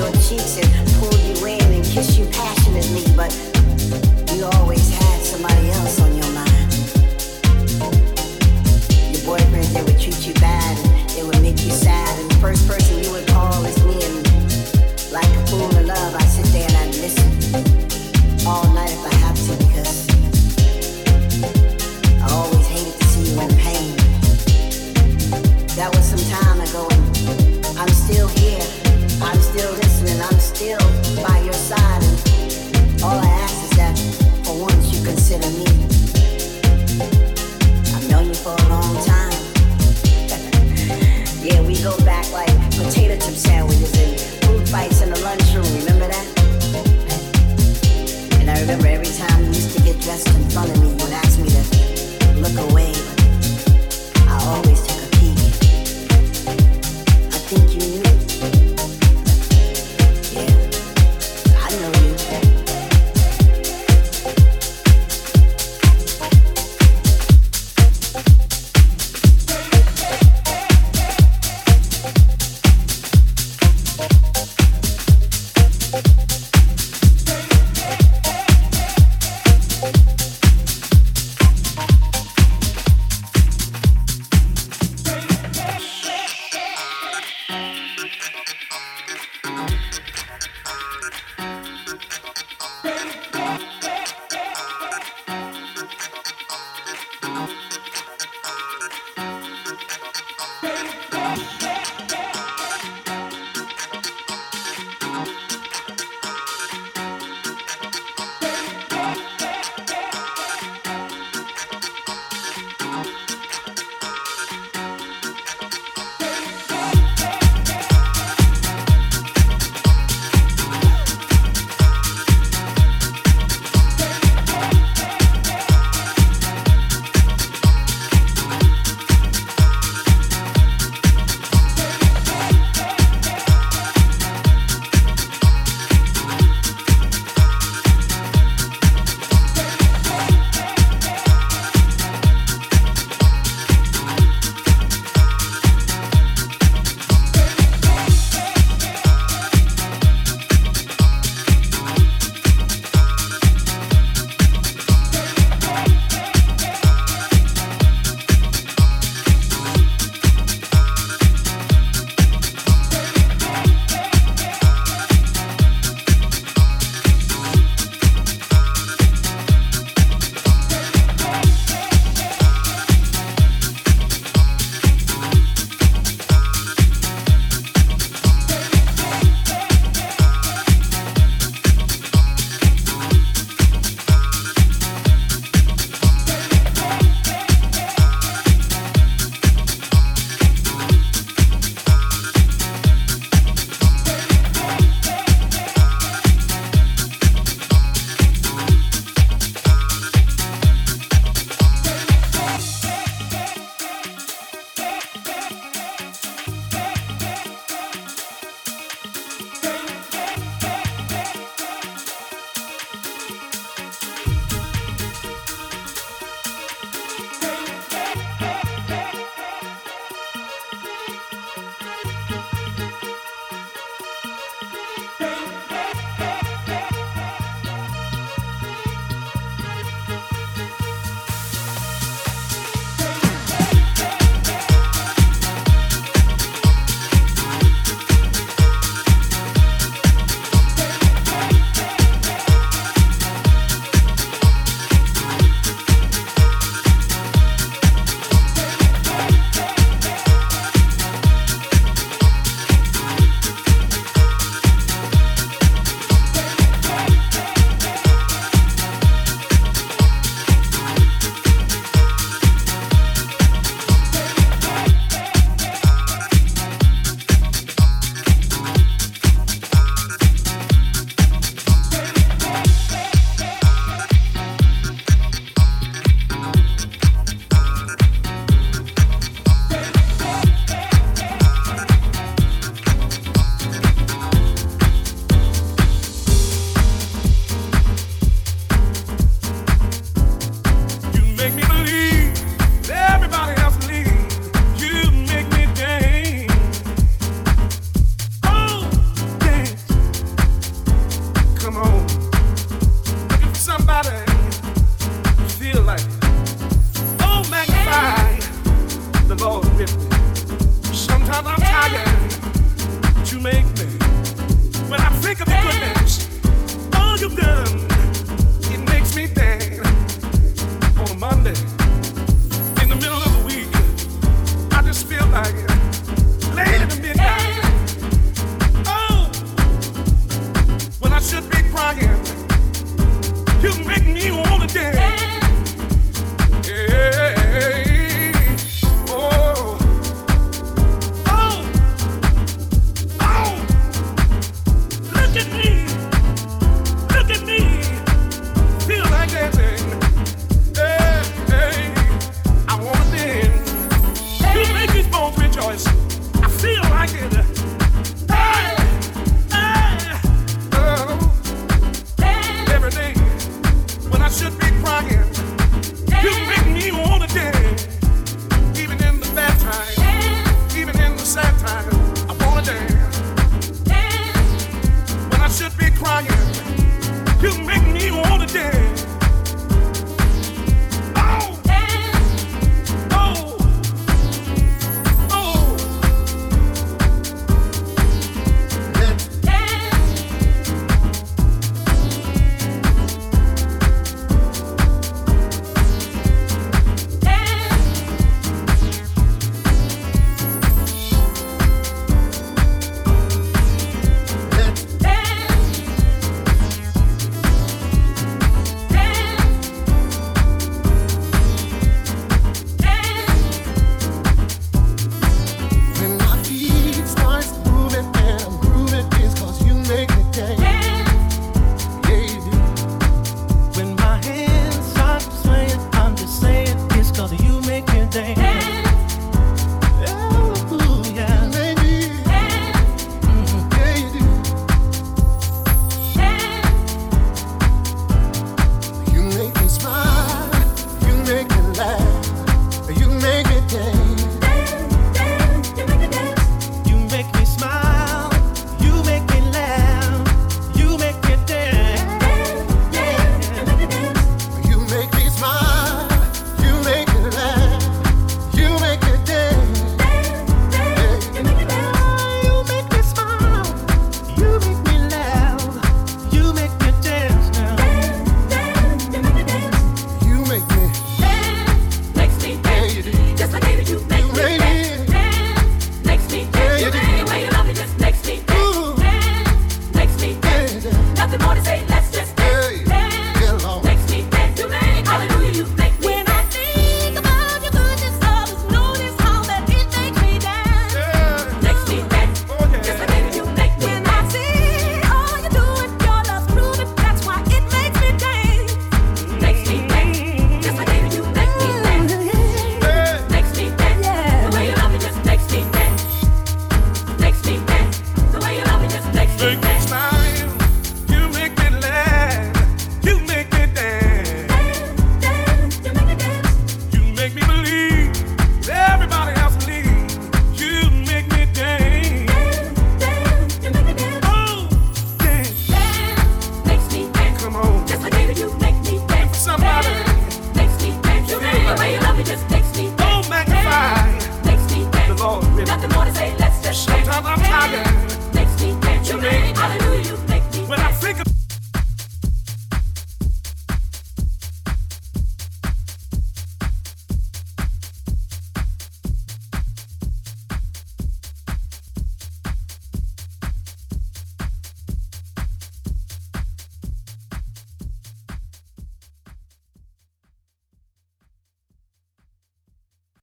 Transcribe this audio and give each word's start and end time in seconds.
your 0.00 0.10
cheeks 0.12 0.56
and 0.56 0.88
you 1.12 1.46
in 1.46 1.60
and 1.60 1.84
kiss 1.84 2.16
you 2.16 2.24
passionately, 2.30 3.04
but 3.14 3.59